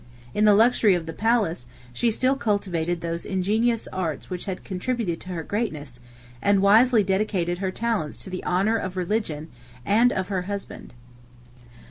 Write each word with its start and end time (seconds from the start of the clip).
In 0.33 0.45
the 0.45 0.55
luxury 0.55 0.95
of 0.95 1.05
the 1.05 1.13
palace, 1.13 1.67
she 1.93 2.09
still 2.09 2.35
cultivated 2.35 3.01
those 3.01 3.23
ingenuous 3.23 3.87
arts 3.93 4.31
which 4.31 4.45
had 4.45 4.63
contributed 4.63 5.21
to 5.21 5.29
her 5.29 5.43
greatness; 5.43 5.99
and 6.41 6.59
wisely 6.63 7.03
dedicated 7.03 7.59
her 7.59 7.69
talents 7.69 8.23
to 8.23 8.31
the 8.31 8.43
honor 8.43 8.77
of 8.77 8.97
religion, 8.97 9.49
and 9.85 10.11
of 10.11 10.29
her 10.29 10.41
husband. 10.49 10.95